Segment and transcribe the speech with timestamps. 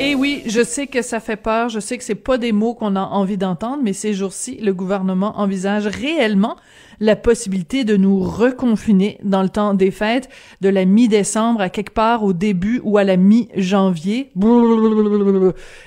[0.00, 2.72] Et oui, je sais que ça fait peur, je sais que c'est pas des mots
[2.72, 6.54] qu'on a envie d'entendre, mais ces jours-ci, le gouvernement envisage réellement
[7.00, 10.28] la possibilité de nous reconfiner dans le temps des fêtes,
[10.60, 14.30] de la mi-décembre à quelque part au début ou à la mi-janvier.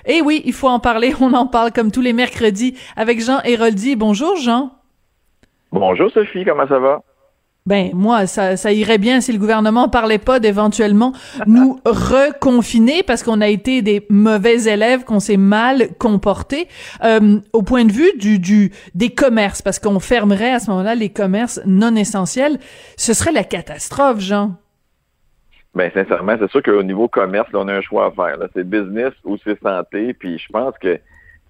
[0.06, 3.40] Et oui, il faut en parler, on en parle comme tous les mercredis avec Jean
[3.46, 3.96] Héroldi.
[3.96, 4.72] Bonjour Jean.
[5.72, 7.02] Bonjour Sophie, comment ça va?
[7.68, 11.14] Ben moi, ça, ça irait bien si le gouvernement parlait pas d'éventuellement
[11.46, 16.68] nous reconfiner parce qu'on a été des mauvais élèves, qu'on s'est mal comporté
[17.04, 20.96] euh, au point de vue du, du des commerces, parce qu'on fermerait à ce moment-là
[20.96, 22.58] les commerces non essentiels.
[22.98, 24.56] Ce serait la catastrophe, Jean.
[25.76, 28.38] Ben sincèrement, c'est sûr qu'au niveau commerce, là, on a un choix à faire.
[28.54, 30.14] C'est business ou c'est santé.
[30.14, 31.00] Puis je pense que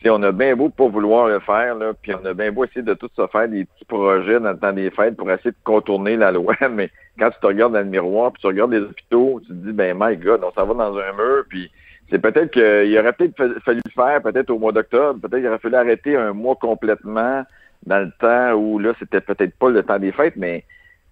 [0.10, 2.82] on a bien beau pas vouloir le faire, là, puis on a bien beau essayer
[2.82, 5.56] de tout se faire des petits projets dans le temps des fêtes pour essayer de
[5.64, 8.80] contourner la loi, mais quand tu te regardes dans le miroir, puis tu regardes les
[8.80, 11.70] hôpitaux, tu te dis, ben my God, on s'en va dans un mur, puis
[12.10, 15.60] c'est peut-être qu'il aurait peut-être fallu le faire peut-être au mois d'octobre, peut-être qu'il aurait
[15.60, 17.44] fallu arrêter un mois complètement
[17.86, 20.64] dans le temps où là, c'était peut-être pas le temps des fêtes, mais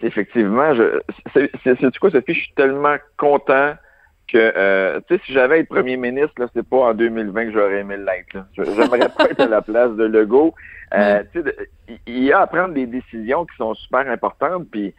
[0.01, 0.99] effectivement, je
[1.33, 3.73] c'est quoi, Sophie, je suis tellement content
[4.31, 7.80] que, euh, tu sais, si j'avais été premier ministre, c'est pas en 2020 que j'aurais
[7.80, 8.45] aimé l'être.
[8.53, 10.53] J'aimerais pas être à la place de Legault.
[10.94, 11.55] Euh, tu sais,
[12.08, 14.94] il y a à prendre des décisions qui sont super importantes, puis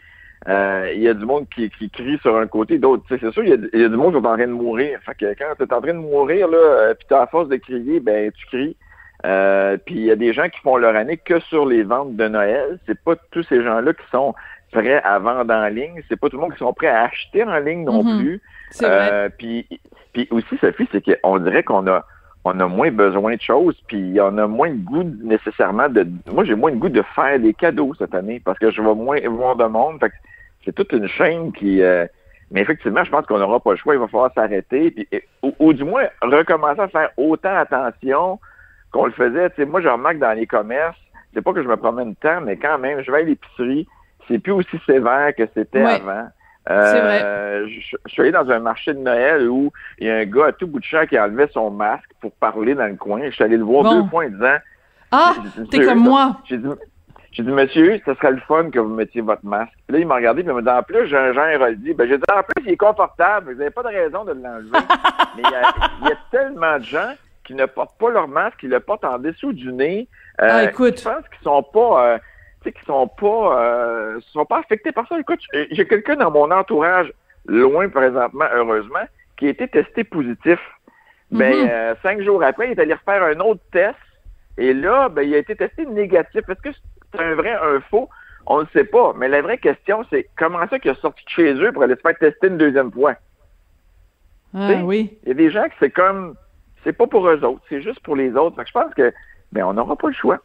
[0.49, 3.21] euh, il y a du monde qui, qui crie sur un côté, d'autres, tu sais,
[3.23, 4.99] c'est sûr, il y, a, du monde qui est en train de mourir.
[5.05, 7.57] Fait que quand tu es en train de mourir, là, puis t'as à force de
[7.57, 8.77] crier, ben, tu cries.
[9.85, 12.29] Puis il y a des gens qui font leur année que sur les ventes de
[12.29, 12.79] Noël.
[12.87, 14.35] C'est pas tous ces gens-là qui sont
[14.73, 16.01] prêts à vendre en ligne.
[16.09, 18.19] C'est pas tout le monde qui sont prêts à acheter en ligne non Mhm.
[18.21, 18.41] plus.
[18.83, 19.67] Euh, puis,
[20.13, 22.05] puis aussi, Sophie, c'est qu'on dirait qu'on a
[22.43, 26.07] on a moins besoin de choses, puis on a moins de goût nécessairement de.
[26.33, 28.95] Moi, j'ai moins de goût de faire des cadeaux cette année parce que je vais
[28.95, 29.99] moins voir de monde.
[30.01, 30.11] Fait
[30.65, 31.83] c'est toute une chaîne qui.
[31.83, 32.07] euh,
[32.51, 33.95] mais effectivement, je pense qu'on n'aura pas le choix.
[33.95, 38.39] Il va falloir s'arrêter, puis et- ou, ou du moins recommencer à faire autant attention
[38.93, 39.51] qu'on le faisait.
[39.51, 40.99] Tu sais, moi, je remarque dans les commerces,
[41.35, 43.87] c'est pas que je me promène tant, mais quand même, je vais à l'épicerie,
[44.29, 45.95] c'est plus aussi sévère que c'était Ouais.
[45.95, 46.29] avant.
[46.69, 47.21] C'est vrai.
[47.25, 50.25] Euh, je, je suis allé dans un marché de Noël où il y a un
[50.27, 53.23] gars à tout bout de champ qui enlevait son masque pour parler dans le coin.
[53.25, 54.03] Je suis allé le voir Bon.
[54.03, 54.57] deux fois en disant
[55.11, 55.35] Ah,
[55.71, 56.37] t'es comme moi.
[57.33, 59.73] J'ai dit, monsieur, ce serait le fun que vous mettiez votre masque.
[59.87, 61.95] Puis là, il m'a regardé, puis il m'a dit, en plus, j'ai un Jean Héroldi.
[61.95, 63.53] Ben, j'ai dit, en plus, il est confortable.
[63.53, 64.71] Vous n'avez pas de raison de l'enlever.
[65.37, 67.13] Mais il y, a, il y a tellement de gens
[67.51, 70.07] qui ne portent pas leur masque, qui le portent en dessous du nez.
[70.41, 70.99] Euh, Ah, écoute.
[71.01, 72.19] Je pense qu'ils sont pas, euh,
[72.63, 75.19] tu sais, qu'ils sont pas, euh, sont pas affectés par ça.
[75.19, 75.41] Écoute,
[75.73, 77.13] j'ai quelqu'un dans mon entourage,
[77.47, 79.03] loin présentement, heureusement,
[79.37, 80.61] qui a été testé positif.
[81.33, 81.69] Ben, Mhm.
[81.73, 83.97] euh, cinq jours après, il est allé refaire un autre test.
[84.57, 86.43] Et là, ben, il a été testé négatif.
[86.49, 86.69] Est-ce que
[87.13, 88.09] c'est un vrai, un faux?
[88.47, 89.13] On ne sait pas.
[89.17, 91.97] Mais la vraie question, c'est comment ça qu'il a sorti de chez eux pour aller
[91.97, 93.15] se faire tester une deuxième fois?
[94.55, 95.19] Ah oui.
[95.25, 96.35] Il y a des gens que c'est comme,
[96.85, 98.57] c'est pas pour eux autres, c'est juste pour les autres.
[98.57, 99.13] Fait que je pense que,
[99.53, 100.41] ben, on n'aura pas le choix.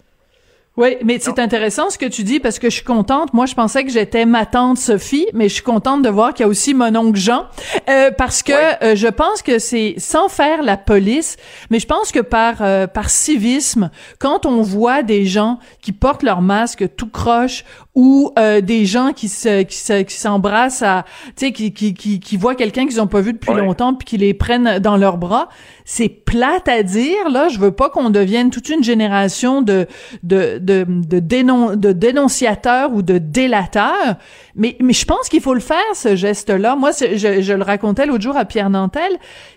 [0.77, 3.33] Oui, mais c'est intéressant ce que tu dis parce que je suis contente.
[3.33, 6.43] Moi, je pensais que j'étais ma tante Sophie, mais je suis contente de voir qu'il
[6.43, 7.45] y a aussi mon oncle Jean,
[7.87, 8.51] euh, parce que
[8.83, 11.37] euh, je pense que c'est sans faire la police,
[11.69, 16.23] mais je pense que par euh, par civisme, quand on voit des gens qui portent
[16.23, 17.63] leur masque tout croche
[17.95, 21.05] ou euh, des gens qui se qui se qui s'embrassent à,
[21.37, 23.61] tu sais, qui qui qui, qui voient quelqu'un qu'ils ont pas vu depuis Ouais.
[23.61, 25.47] longtemps puis qui les prennent dans leurs bras,
[25.85, 27.47] c'est plate à dire là.
[27.47, 29.87] Je veux pas qu'on devienne toute une génération de
[30.23, 34.15] de de de, dénon- de dénonciateurs ou de délateurs,
[34.55, 36.75] mais mais je pense qu'il faut le faire ce geste-là.
[36.75, 39.11] Moi, c'est- je, je le racontais l'autre jour à Pierre Nantel.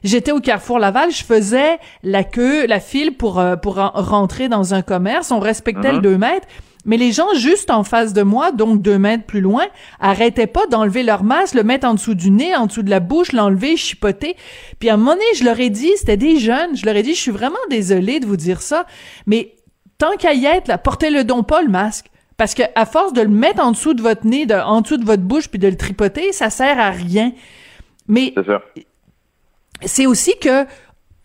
[0.04, 4.48] J'étais au Carrefour Laval, je faisais la queue, la file pour euh, pour en- rentrer
[4.48, 5.32] dans un commerce.
[5.32, 6.02] On respectait le Mhm.
[6.02, 6.46] deux mètres.
[6.88, 9.66] Mais les gens juste en face de moi, donc deux mètres plus loin,
[10.00, 12.98] arrêtaient pas d'enlever leur masque, le mettre en dessous du nez, en dessous de la
[12.98, 14.36] bouche, l'enlever, chipoter.
[14.80, 17.02] Puis à un moment donné, je leur ai dit, c'était des jeunes, je leur ai
[17.02, 18.86] dit, je suis vraiment désolée de vous dire ça,
[19.26, 19.54] mais
[19.98, 22.06] tant qu'à y être, là, portez-le donc pas, le masque.
[22.38, 24.96] Parce que à force de le mettre en dessous de votre nez, de, en dessous
[24.96, 27.32] de votre bouche, puis de le tripoter, ça sert à rien.
[28.06, 28.32] Mais
[29.84, 30.64] c'est aussi que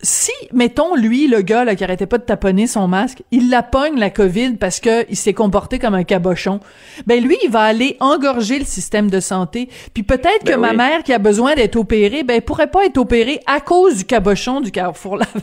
[0.04, 3.62] si, mettons, lui, le gars là, qui arrêtait pas de taponner son masque, il la
[3.62, 6.60] pogne, la COVID, parce que il s'est comporté comme un cabochon,
[7.06, 9.68] ben lui, il va aller engorger le système de santé.
[9.94, 10.76] Puis peut-être Ben que ma oui.
[10.76, 14.04] mère qui a besoin d'être opérée, ben elle pourrait pas être opérée à cause du
[14.04, 15.42] cabochon du Carrefour Laval.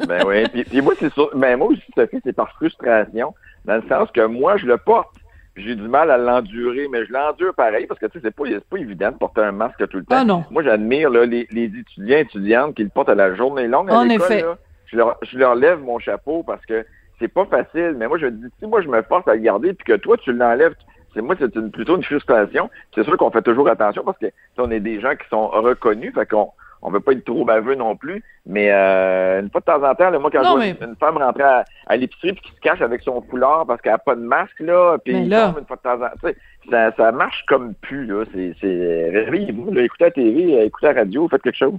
[0.06, 0.44] Ben oui.
[0.52, 1.30] Puis, puis moi, c'est sûr.
[1.34, 3.34] Ben moi aussi, Sophie, c'est par frustration.
[3.64, 5.10] Dans le sens que moi, je le porte.
[5.56, 8.44] J'ai du mal à l'endurer, mais je l'endure pareil parce que tu sais, c'est pas,
[8.46, 10.16] c'est pas évident de porter un masque tout le temps.
[10.18, 10.44] Ah non.
[10.50, 13.94] Moi, j'admire les, les étudiants et étudiantes qui le portent à la journée longue à
[13.94, 14.56] En l'école.
[14.86, 16.86] Je leur, je leur lève mon chapeau parce que
[17.18, 17.94] c'est pas facile.
[17.98, 20.16] Mais moi, je dis, si moi, je me force à le garder puis que toi,
[20.16, 20.74] tu l'enlèves,
[21.14, 22.70] c'est moi, c'est une, plutôt une frustration.
[22.94, 24.26] C'est sûr qu'on fait toujours attention parce que
[24.56, 26.50] on est des gens qui sont reconnus, fait qu'on
[26.82, 28.22] on veut pas être trop baveux non plus.
[28.44, 30.86] Mais euh, une fois de temps en temps, là, moi, quand Non, je vois mais-
[30.86, 33.92] une, femme rentrer à, à l'épicerie puis qui se cache avec son foulard parce qu'elle
[33.92, 36.38] a pas de masque, là, puis là- une fois de temps en temps,
[36.70, 38.24] ça, ça marche comme pu, là.
[38.34, 41.74] C'est, c'est, réveillez-vous, écoutez la TV, euh, écoutez la radio, faites quelque chose.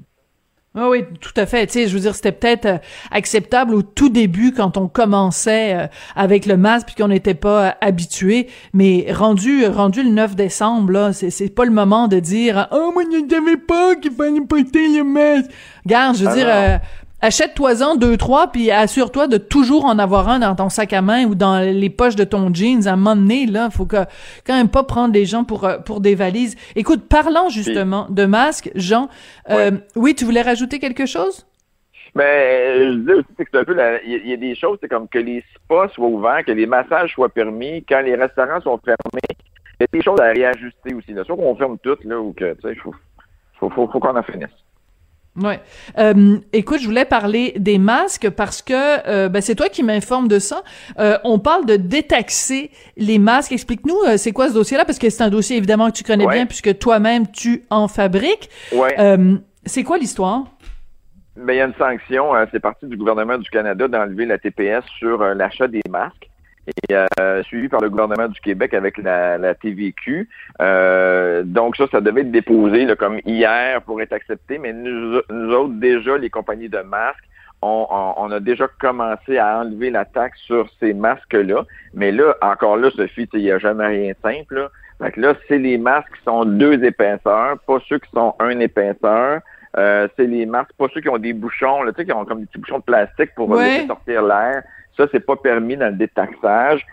[0.75, 1.67] Oui, oui, tout à fait.
[1.67, 2.77] Tu sais, je veux dire, c'était peut-être euh,
[3.11, 7.67] acceptable au tout début quand on commençait euh, avec le masque puis qu'on n'était pas
[7.67, 12.19] euh, habitué, mais rendu rendu le 9 décembre là, c'est c'est pas le moment de
[12.19, 15.51] dire "Oh, moi je ne savais pas qu'il fallait porter le masque."
[15.85, 16.77] Garde, je veux Ah dire euh,
[17.23, 21.23] Achète-toi-en deux, trois, puis assure-toi de toujours en avoir un dans ton sac à main
[21.23, 22.85] ou dans les poches de ton jeans.
[22.85, 24.03] À un moment donné, là, faut que
[24.45, 26.57] quand même pas prendre les gens pour euh, pour des valises.
[26.75, 29.07] Écoute, parlant justement de masques, Jean,
[29.49, 31.45] euh, oui, tu voulais rajouter quelque chose?
[32.13, 33.73] Mais euh, je disais aussi c'est que c'est un peu
[34.05, 36.43] il y, a- il y a des choses, c'est comme que les spas soient ouverts,
[36.45, 39.21] que les massages soient permis, quand les restaurants sont fermés,
[39.79, 41.13] il y a des choses à réajuster aussi.
[41.13, 41.23] Là.
[41.23, 42.93] Soit qu'on ferme tout, là, ou que, tu sais, faut,
[43.59, 44.49] faut, faut, faut qu'on en finisse.
[45.41, 45.59] Ouais.
[45.97, 48.73] Euh, écoute, je voulais parler des masques parce que
[49.07, 50.61] euh, ben, c'est toi qui m'informe de ça.
[50.99, 53.51] Euh, on parle de détaxer les masques.
[53.51, 54.85] Explique-nous, euh, c'est quoi ce dossier-là?
[54.85, 56.35] Parce que c'est un dossier évidemment que tu connais Ouais.
[56.35, 58.49] bien puisque toi-même tu en fabriques.
[58.71, 58.95] Ouais.
[58.99, 60.43] Euh, c'est quoi l'histoire?
[61.35, 64.37] Ben, il y a une sanction, euh, c'est parti du gouvernement du Canada d'enlever la
[64.37, 66.29] TPS sur l'achat des masques.
[66.67, 70.29] Et euh, suivi par le gouvernement du Québec avec la, la TVQ.
[70.61, 75.19] Euh, donc ça, ça devait être déposé là, comme hier pour être accepté, mais nous,
[75.29, 77.23] nous autres, déjà, les compagnies de masques,
[77.61, 81.63] on, on- on a déjà commencé à enlever la taxe sur ces masques-là.
[81.93, 84.55] Mais là, encore là, Sophie, il n'y a jamais rien de simple.
[84.55, 84.69] Là.
[85.01, 88.59] Fait que là, c'est les masques qui sont deux épaisseurs, pas ceux qui sont un
[88.59, 89.41] épaisseur.
[89.75, 92.23] Euh, c'est les masques, pas ceux qui ont des bouchons, là, tu sais, qui ont
[92.25, 93.63] comme des petits bouchons de plastique pour Ouais.
[93.65, 94.61] laisser sortir l'air.
[94.97, 96.85] Ça, c'est pas permis dans le détaxage.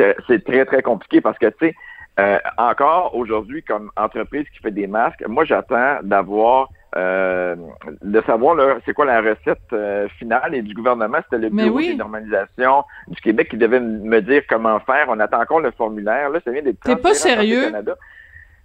[0.00, 1.74] Euh, C'est, très, très compliqué parce que, tu sais,
[2.20, 7.56] euh, encore aujourd'hui, comme entreprise qui fait des masques, moi, j'attends d'avoir, euh,
[8.02, 11.88] de savoir c'est quoi la recette euh, finale et du gouvernement, c'était le bureau oui.
[11.88, 15.06] des normalisations du Québec qui devait me dire comment faire.
[15.08, 16.30] On attend encore le formulaire.
[16.30, 17.64] Là, ça vient d'être T'es pas sérieux?
[17.64, 17.96] Canada.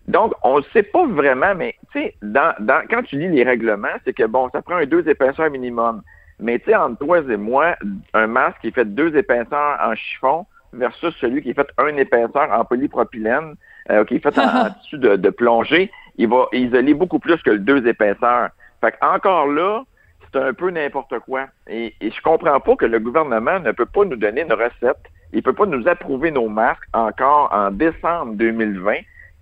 [0.08, 3.44] Donc, on ne sait pas vraiment, mais tu sais, dans, dans, quand tu lis les
[3.44, 6.02] règlements, c'est que bon, ça prend un deux épaisseurs minimum.
[6.40, 7.76] Mais tu sais, entre toi et moi,
[8.14, 11.96] un masque qui est fait deux épaisseurs en chiffon versus celui qui est fait un
[11.98, 13.56] épaisseur en polypropylène,
[13.90, 17.38] euh, qui est fait en, en tissu de, de plongée, il va isoler beaucoup plus
[17.42, 18.50] que le deux épaisseurs.
[18.82, 19.84] Fait que encore là,
[20.32, 21.48] c'est un peu n'importe quoi.
[21.68, 25.02] Et, et je comprends pas que le gouvernement ne peut pas nous donner une recette.
[25.34, 28.94] Il peut pas nous approuver nos masques encore en décembre 2020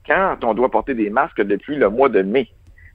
[0.07, 2.47] quand on doit porter des masques depuis le mois de mai.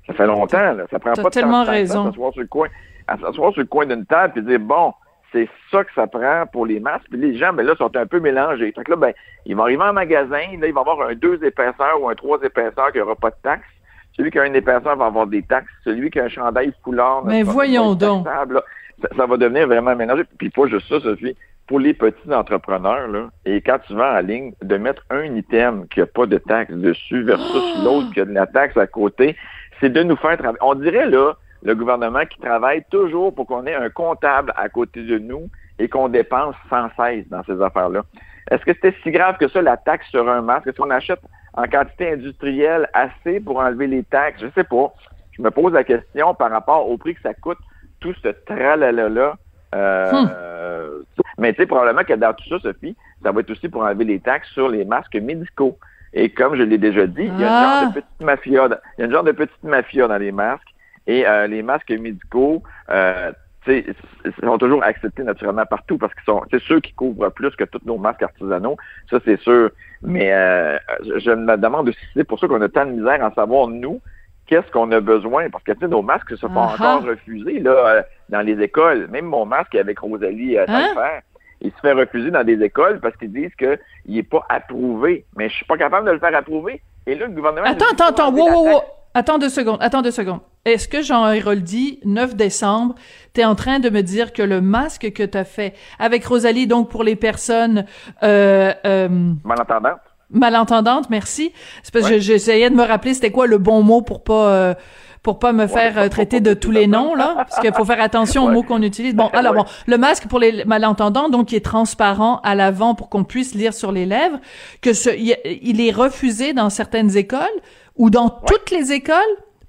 [0.07, 0.85] Ça fait longtemps, là.
[0.91, 1.95] Ça prend pas de tellement temps de raison.
[1.95, 2.69] temps à s'asseoir sur le coin,
[3.07, 4.93] à s'asseoir sur le coin d'une table et dire bon,
[5.33, 7.07] c'est ça que ça prend pour les masques.
[7.11, 8.73] Puis les gens, ben là, sont un peu mélangés.
[8.73, 9.13] Fait que là, ben,
[9.47, 12.39] ils vont arriver en magasin, là, ils vont avoir un deux épaisseurs ou un trois
[12.43, 13.67] épaisseurs qui n'aura pas de taxe.
[14.15, 15.73] Celui qui a un épaisseur va avoir des taxes.
[15.85, 18.27] Celui qui a un chandail foulard, Mais voyons donc.
[18.27, 18.63] là.
[19.01, 20.23] Ça, ça va devenir vraiment mélangé.
[20.39, 21.35] Puis pas juste ça, Sophie.
[21.67, 25.87] Pour les petits entrepreneurs, là, et quand tu vas en ligne, de mettre un item
[25.89, 29.37] qui n'a pas de taxe dessus versus l'autre qui a de la taxe à côté,
[29.81, 30.59] c'est de nous faire travailler.
[30.61, 31.33] On dirait là,
[31.63, 35.89] le gouvernement qui travaille toujours pour qu'on ait un comptable à côté de nous et
[35.89, 38.03] qu'on dépense sans cesse dans ces affaires-là.
[38.51, 40.67] Est-ce que c'était si grave que ça, la taxe sur un masque?
[40.67, 41.21] Est-ce qu'on achète
[41.55, 44.41] en quantité industrielle assez pour enlever les taxes?
[44.43, 44.93] Je sais pas.
[45.33, 47.59] Je me pose la question par rapport au prix que ça coûte,
[48.01, 49.37] tout ce tralala-là.
[49.75, 50.31] Euh, Hum.
[50.31, 50.99] euh,
[51.39, 54.05] mais tu sais, probablement que dans tout ça, Sophie, ça va être aussi pour enlever
[54.05, 55.79] les taxes sur les masques médicaux.
[56.13, 57.81] Et comme je l'ai déjà dit, il y a une Ah.
[57.81, 58.69] genre de petite mafia.
[58.99, 60.69] Il y a une genre de petite mafia dans les masques.
[61.07, 63.33] Et euh, les masques médicaux, euh,
[63.65, 63.87] tu sais,
[64.25, 67.65] s- sont toujours acceptés naturellement partout parce qu'ils sont, c'est ceux qui couvrent plus que
[67.65, 68.77] tous nos masques artisanaux.
[69.11, 69.71] Ça, c'est sûr.
[70.03, 70.79] Mais euh,
[71.19, 74.01] je, me demande aussi, c'est pour ça qu'on a tant de misère à savoir, nous,
[74.47, 75.49] qu'est-ce qu'on a besoin.
[75.51, 76.75] Parce que, nos masques se font ah.
[76.75, 79.09] encore refuser, là, euh, dans les écoles.
[79.11, 80.95] Même mon masque avec Rosalie euh, Hein?
[80.95, 81.21] Taillefer,
[81.61, 83.79] il se fait refuser dans des écoles parce qu'ils disent qu'il
[84.09, 85.25] n'est pas approuvé.
[85.37, 86.81] Mais je suis pas capable de le faire approuver.
[87.07, 87.67] Et là, le gouvernement...
[87.67, 88.83] Attends, attends, attends, wow, wow, wow.
[89.15, 90.41] Attends deux secondes, attends deux secondes.
[90.65, 92.95] est-ce que Jean Héroldi, 9 décembre,
[93.35, 96.89] t'es en train de me dire que le masque que t'as fait avec Rosalie, donc
[96.89, 97.85] pour les personnes
[98.23, 99.09] euh, euh,
[99.45, 99.97] Malentendant.
[100.31, 101.53] malentendantes, merci.
[101.83, 104.75] C'est parce que j'essayais de me rappeler c'était quoi le bon mot pour pas euh,
[105.23, 108.01] pour pas me faire euh, traiter de tous les noms là, parce qu'il faut faire
[108.01, 109.15] attention aux mots qu'on utilise.
[109.15, 113.09] Bon, alors bon, le masque pour les malentendants, donc qui est transparent à l'avant pour
[113.09, 114.41] qu'on puisse lire sur les lèvres,
[114.81, 117.47] que ce, il, il est refusé dans certaines écoles
[117.97, 119.17] ou dans toutes les écoles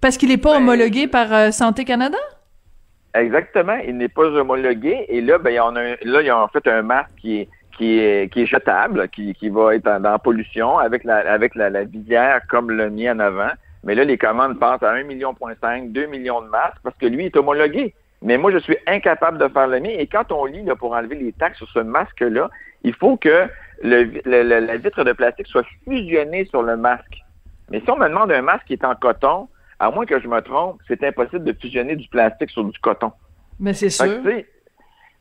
[0.02, 2.18] parce qu'il est pas Ben, homologué par euh, Santé Canada?
[3.16, 5.06] Exactement, il n'est pas homologué.
[5.08, 7.50] Et là, ben, on a, là, il y a en fait un masque qui est,
[7.78, 11.18] qui est, qui est jetable, qui, qui va être en- dans la pollution avec la,
[11.32, 13.52] avec la, la visière comme le mien en avant.
[13.84, 15.36] Mais là, les commandes passent à 1,5 million,
[15.90, 17.94] 2 millions de masques parce que lui est homologué.
[18.22, 19.90] Mais moi, je suis incapable de faire le mien.
[19.92, 22.50] Et quand on lit là, pour enlever les taxes sur ce masque-là,
[22.84, 23.48] il faut que
[23.84, 27.18] le, le- le- la vitre de plastique soit fusionnée sur le masque.
[27.72, 29.48] Mais si on me demande un masque qui est en coton,
[29.80, 33.12] à moins que je me trompe, c'est impossible de fusionner du plastique sur du coton.
[33.60, 34.06] Mais c'est sûr.
[34.24, 34.46] que,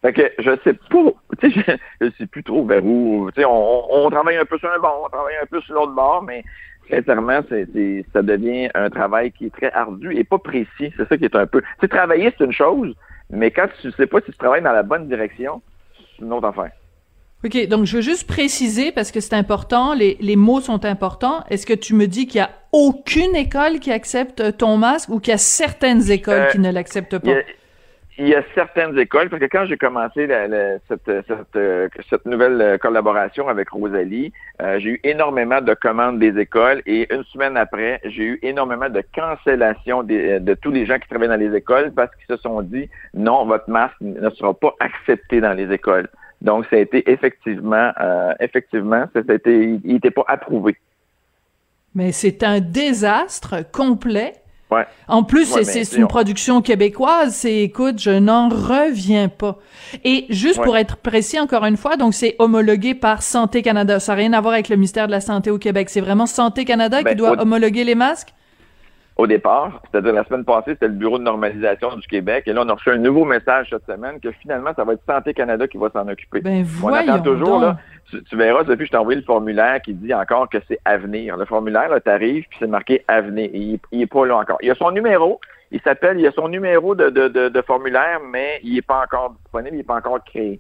[0.02, 3.40] fait que je sais pas, tu sais, je, je sais plus trop vers où, tu
[3.40, 3.50] sais, on,
[3.94, 6.22] on, on travaille un peu sur un bord, on travaille un peu sur l'autre bord,
[6.22, 6.44] mais
[6.90, 10.92] sincèrement, c'est, c'est- ça devient un travail qui est très ardu et pas précis.
[10.96, 11.61] C'est ça qui est un peu.
[11.62, 12.94] Tu sais, travailler, c'est une chose,
[13.30, 15.62] mais quand tu sais pas si tu travailles dans la bonne direction,
[15.96, 16.72] c'est une autre affaire.
[17.44, 21.42] OK, donc je veux juste préciser, parce que c'est important, les, les mots sont importants.
[21.50, 25.18] Est-ce que tu me dis qu'il y a aucune école qui accepte ton masque ou
[25.18, 27.40] qu'il y a certaines écoles Euh, qui ne l'acceptent Il y, pas?
[28.18, 31.88] il y a certaines écoles, parce que quand j'ai commencé la- la- cette, cette, euh,
[32.08, 37.12] cette nouvelle euh, collaboration avec Rosalie, euh, j'ai eu énormément de commandes des écoles et
[37.12, 41.08] une semaine après, j'ai eu énormément de cancellations des- euh, de tous les gens qui
[41.08, 44.76] travaillent dans les écoles parce qu'ils se sont dit non, votre masque ne sera pas
[44.78, 46.08] accepté dans les écoles.
[46.42, 50.76] Donc, ça a été effectivement, euh, effectivement, ça, ça a été, il n'était pas approuvé.
[51.94, 54.34] Mais c'est un désastre complet.
[54.70, 54.87] Ouais.
[55.06, 57.34] En plus, Ouais, c'est- une production québécoise.
[57.34, 59.58] C'est, écoute, je n'en reviens pas.
[60.02, 60.64] Et juste Ouais.
[60.64, 64.00] pour être précis, encore une fois, donc c'est homologué par Santé Canada.
[64.00, 65.90] Ça n'a rien à voir avec le ministère de la Santé au Québec.
[65.90, 68.32] C'est vraiment Santé Canada qui Ben, doit au- homologuer les masques?
[69.16, 72.62] Au départ, c'est-à-dire la semaine passée, c'était le Bureau de normalisation du Québec, et là,
[72.64, 75.69] on a reçu un nouveau message cette semaine que finalement, ça va être Santé Canada
[75.69, 76.40] qui va s'en occuper.
[76.40, 77.62] Ben, on attend toujours, donc.
[77.62, 77.76] là,
[78.11, 80.97] tu, tu verras, depuis, je t'ai envoyé le formulaire qui dit encore que c'est à
[80.97, 81.37] venir.
[81.37, 83.50] Le formulaire, là, t'arrives, puis c'est marqué à venir.
[83.52, 84.59] Et il, il est pas là encore.
[84.62, 85.40] Il a son numéro,
[85.71, 89.02] il s'appelle, il a son numéro de, de, de, de formulaire, mais il est pas
[89.04, 90.59] encore disponible, il est pas encore créé.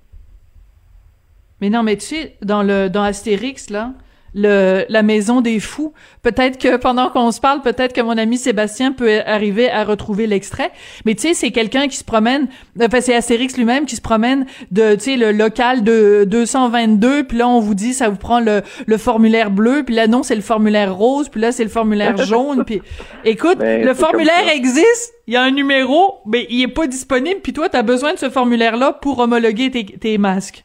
[1.60, 3.92] Mais non, mais tu sais, dans le dans Astérix là,
[4.34, 5.92] le la maison des fous.
[6.22, 10.26] Peut-être que pendant qu'on se parle, peut-être que mon ami Sébastien peut arriver à retrouver
[10.26, 10.70] l'extrait.
[11.04, 12.48] Mais tu sais, c'est quelqu'un qui se promène.
[12.80, 17.24] Enfin, c'est Astérix lui-même qui se promène de, tu sais, le local de 222.
[17.24, 19.82] Puis là, on vous dit, ça vous prend le le formulaire bleu.
[19.84, 21.28] Puis là, non, c'est le formulaire rose.
[21.28, 22.64] Puis là, c'est le formulaire jaune.
[22.64, 22.80] Puis
[23.24, 25.14] écoute, Ben, le formulaire existe.
[25.26, 27.40] Il y a un numéro, mais il est pas disponible.
[27.42, 30.64] Puis toi, t'as besoin de ce formulaire-là pour homologuer tes, tes masques.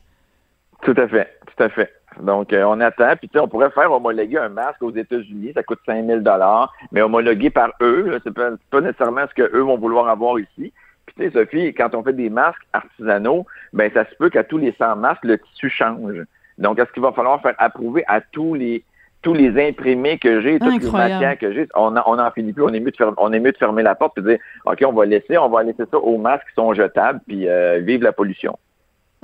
[0.84, 1.92] Tout à fait, tout à fait.
[2.22, 3.16] Donc, euh, on attend.
[3.18, 5.52] Puis, tu sais, on pourrait faire homologuer un masque aux États-Unis.
[5.54, 8.20] Ça coûte 5000 dollars, mais homologué par eux.
[8.24, 10.74] C'est pas, pas nécessairement ce que eux vont vouloir avoir ici.
[11.06, 14.44] Puis, tu sais, Sophie, quand on fait des masques artisanaux, ben ça se peut qu'à
[14.44, 16.24] tous les 100 masques, le tissu change.
[16.58, 18.84] Donc, est-ce qu'il va falloir faire approuver à tous les
[19.24, 22.54] tous les imprimés que j'ai, toutes les matières que j'ai, on en, on en finit
[22.54, 22.64] plus.
[22.64, 24.40] On est mieux de fermer, on est mieux de fermer la porte et de dire,
[24.66, 27.80] OK, on va laisser, on va laisser ça aux masques qui sont jetables, puis euh,
[27.80, 28.58] vive la pollution.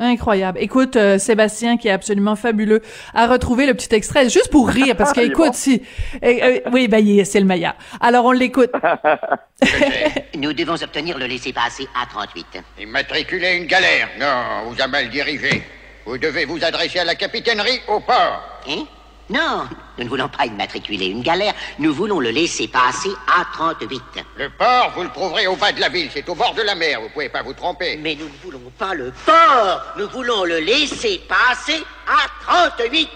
[0.06, 0.58] Incroyable.
[0.62, 2.82] Écoute, euh, Sébastien, qui est absolument fabuleux,
[3.14, 5.82] a retrouvé le petit extrait juste pour rire, parce que Il est écoute, si,
[6.24, 7.74] euh, euh, oui, ben il est- c'est le meilleur.
[8.02, 8.70] Alors on l'écoute.
[10.38, 12.62] Nous devons obtenir le laissez-passer A38.
[12.82, 14.10] Immatriculer une galère.
[14.20, 15.64] Non, vous a mal dirigé.
[16.06, 18.44] Vous devez vous adresser à la capitainerie au port.
[18.68, 18.84] Hein?
[19.30, 19.64] Non,
[19.98, 24.02] nous ne voulons pas immatriculer une galère, nous voulons le laisser-passer A38.
[24.38, 26.10] Le port, vous le trouverez au bas de la ville.
[26.12, 27.02] C'est au bord de la mer.
[27.02, 27.98] Vous pouvez pas vous tromper.
[27.98, 33.08] Mais nous ne voulons pas le port, nous voulons le laisser-passer A38.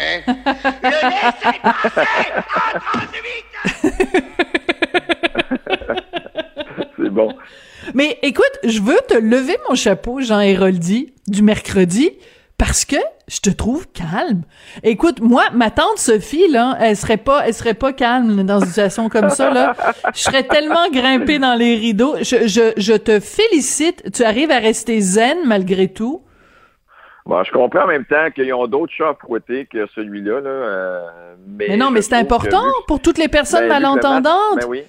[0.00, 0.20] Hein?
[0.82, 2.06] Le laissez-passer
[2.54, 3.44] A38
[6.96, 7.34] C'est bon.
[7.94, 12.10] Mais écoute, je veux te lever mon chapeau, Jean Héroldi, du mercredi,
[12.56, 12.96] parce que
[13.28, 14.42] je te trouve calme.
[14.82, 18.66] Écoute, moi, ma tante Sophie, là, elle serait pas, elle serait pas calme dans une
[18.66, 19.74] situation comme ça, là.
[20.14, 22.16] Je serais tellement grimpée dans les rideaux.
[22.18, 24.10] Je, je, je te félicite.
[24.12, 26.22] Tu arrives à rester zen malgré tout.
[27.26, 30.40] Bon, je comprends en même temps qu'ils ont d'autres chats à fouetter que celui-là.
[30.40, 31.00] Là, euh,
[31.46, 33.94] mais, Mais non, mais c'est important que- pour toutes les personnes ben, vu que le
[33.94, 34.60] masque- malentendantes.
[34.60, 34.82] Ben oui.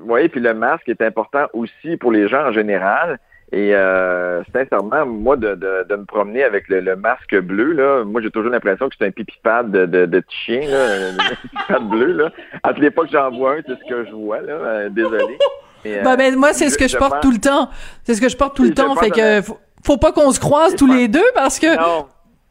[0.00, 3.18] Oui, puis le masque est important aussi pour les gens en général.
[3.50, 8.04] Et euh, sincèrement, moi, de, de, de me promener avec le, le masque bleu, là,
[8.04, 10.86] moi, j'ai toujours l'impression que c'est un pipi pad de, de, de chien, là,
[11.18, 12.12] un pipi pad bleu.
[12.12, 12.30] Là.
[12.62, 14.40] À toutes les fois que j'en vois un, c'est ce que je vois.
[14.42, 15.38] Là, euh, désolé.
[15.84, 17.70] Mais, Bah, euh, ben, moi, c'est ce que je, porte pense- tout le temps.
[18.04, 18.94] C'est ce que je porte tout le temps.
[18.96, 22.06] Fait que- faut, faut pas qu'on se croise tous les deux parce que Non.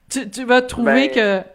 [0.09, 1.47] tu, tu vas trouver Ben, que.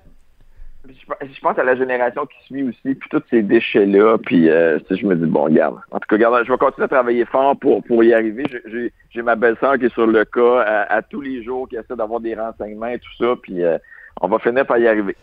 [0.88, 5.06] Je pense- à la génération qui suit aussi, puis tous ces déchets-là, puis euh, je
[5.06, 5.76] me dis, bon, regarde.
[5.92, 8.44] En tout cas, regarde, je vais continuer à travailler fort pour, pour y arriver.
[8.66, 11.94] J'ai- ma belle-sœur qui est sur le cas à, à tous les jours, qui essaie
[11.96, 13.78] d'avoir des renseignements et tout ça, puis euh,
[14.20, 15.16] on va finir par y arriver.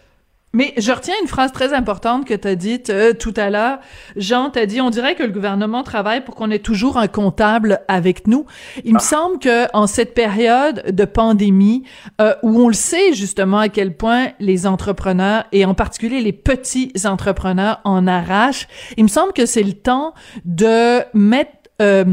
[0.51, 3.77] Mais je retiens une phrase très importante que tu as dite euh, tout à l'heure.
[4.15, 7.82] Jean t'a dit, on dirait que le gouvernement travaille pour qu'on ait toujours un comptable
[7.88, 8.46] avec nous.
[8.84, 8.94] Il Ah.
[8.96, 11.84] me semble que en cette période de pandémie,
[12.20, 16.34] euh, où on le sait justement à quel point les entrepreneurs, et en particulier les
[16.34, 20.13] petits entrepreneurs, en arrachent, il me semble que c'est le temps
[20.46, 21.51] de mettre...
[21.82, 22.06] Euh,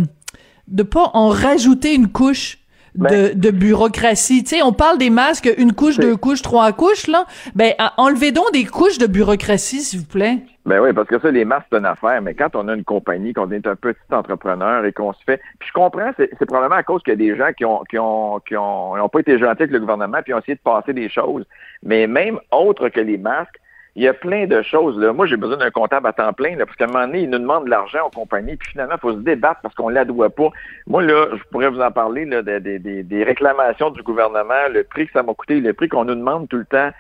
[0.69, 2.59] de pas en rajouter une couche
[2.97, 4.43] Ben- de bureaucratie.
[4.45, 7.27] Tu sais, on parle des masques, une couche, deux couches, trois couches, là.
[7.55, 10.39] Ben, enlevez donc des couches de bureaucratie, s'il vous plaît.
[10.65, 12.83] Ben oui, parce que ça, les masques, c'est une affaire, mais quand on a une
[12.83, 15.41] compagnie, qu'on est un petit entrepreneur et qu'on se fait.
[15.61, 17.99] Puis je comprends, c'est probablement à cause qu'il y a des gens qui ont qui
[17.99, 20.93] ont qui ont, ont pas été gentils avec le gouvernement puis ont essayé de passer
[20.93, 21.45] des choses.
[21.85, 23.61] Mais même autre que les masques,
[23.97, 24.99] il y a plein de choses.
[24.99, 25.13] Là.
[25.13, 27.31] Moi, j'ai besoin d'un comptable à temps plein, là, parce qu'à un moment donné, il
[27.31, 29.95] nous demande de l'argent aux compagnies, puis finalement, il faut se débattre parce qu'on ne
[29.95, 30.51] la doit pas.
[30.87, 34.85] Moi, là, je pourrais vous en parler là, des, des- des- réclamations du gouvernement, le
[34.85, 36.91] prix que ça m'a coûté, le prix qu'on nous demande tout le temps.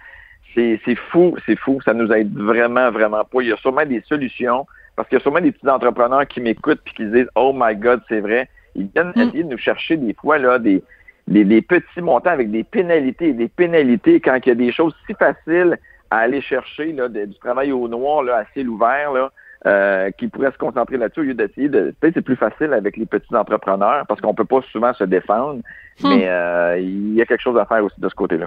[0.54, 1.80] C'est c'est fou, c'est fou.
[1.84, 3.42] Ça nous aide vraiment, vraiment pas.
[3.42, 6.40] Il y a sûrement des solutions, parce qu'il y a sûrement des petits entrepreneurs qui
[6.40, 8.48] m'écoutent puis qui disent Oh my God, c'est vrai.
[8.74, 9.20] Ils viennent Mm.
[9.20, 10.82] essayer de nous chercher des fois là, des,
[11.28, 13.34] des, des petits montants avec des pénalités.
[13.34, 15.76] Des pénalités quand il y a des choses si faciles
[16.10, 19.30] à aller chercher là, de- du travail au noir là, à ciel ouvert, là,
[19.66, 21.94] euh, qui pourraient se concentrer là-dessus au lieu d'essayer de.
[22.00, 25.60] Peut-être c'est plus facile avec les petits entrepreneurs parce qu'on peut pas souvent se défendre,
[26.02, 26.08] Hmm.
[26.08, 28.46] mais euh, il y a quelque chose à faire aussi de ce côté-là.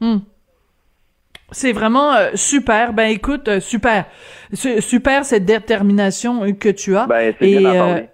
[0.00, 0.18] Hmm.
[1.50, 2.92] C'est vraiment euh, super.
[2.92, 4.06] Ben écoute, euh, super.
[4.52, 7.06] Su- Super cette détermination que tu as.
[7.06, 8.06] Ben, c'est bien.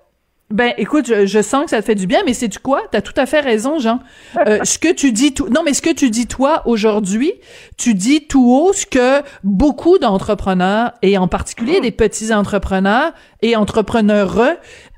[0.51, 2.83] Ben écoute, je, je sens que ça te fait du bien, mais c'est tu quoi?
[2.91, 4.01] T'as tout à fait raison, Jean.
[4.47, 7.33] Euh, ce que tu dis, tout, non, mais ce que tu dis toi aujourd'hui,
[7.77, 13.57] tu dis tout haut ce que beaucoup d'entrepreneurs et en particulier des petits entrepreneurs et
[13.57, 14.39] entrepreneurs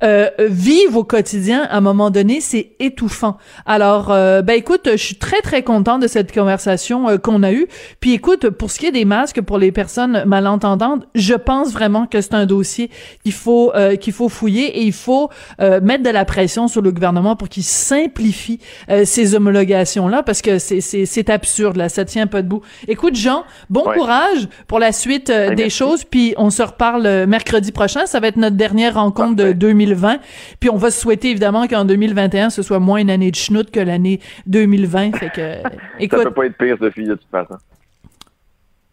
[0.02, 1.62] euh, vivent au quotidien.
[1.70, 3.36] À un moment donné, c'est étouffant.
[3.66, 7.52] Alors, euh, ben écoute, je suis très très content de cette conversation euh, qu'on a
[7.52, 7.66] eue.
[8.00, 12.06] Puis écoute, pour ce qui est des masques pour les personnes malentendantes, je pense vraiment
[12.06, 12.90] que c'est un dossier
[13.22, 16.82] qu'il faut euh, qu'il faut fouiller et il faut euh, mettre de la pression sur
[16.82, 18.58] le gouvernement pour qu'il simplifie
[18.90, 22.62] euh, ces homologations là parce que c'est c'est c'est absurde là, ça tient pas debout.
[22.88, 23.96] Écoute Jean, bon Ouais.
[23.96, 25.70] courage pour la suite des merci.
[25.70, 29.54] choses puis on se reparle mercredi prochain, ça va être notre dernière rencontre de Parfait.
[29.54, 30.16] 2020.
[30.60, 33.70] Puis on va se souhaiter évidemment qu'en 2021 ce soit moins une année de schnout
[33.70, 37.30] que l'année 2020 fait que euh, Ça écoute, peut pas être pire, Sophie, de toute
[37.30, 37.54] façon.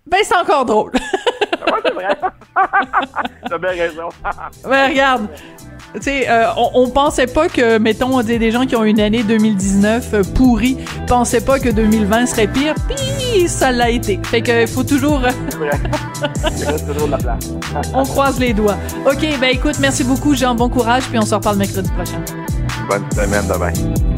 [0.07, 0.91] ben c'est encore drôle.
[0.93, 2.07] Ouais, c'est vrai.
[3.49, 4.09] T'as bien raison.
[4.67, 5.27] Ben regarde,
[5.95, 8.99] tu sais, euh, on, on pensait pas que, mettons, des, des gens qui ont une
[8.99, 14.19] année 2019 euh, pourrie, pensaient pas que 2020 serait pire, puis ça l'a été.
[14.23, 15.71] Fait que faut toujours, C'est vrai.
[17.93, 18.77] On croise les doigts.
[19.05, 22.21] Ok, ben écoute, merci beaucoup Jean, bon courage, puis on se reparle mercredi prochain.
[22.89, 24.08] Bonne semaine, bye.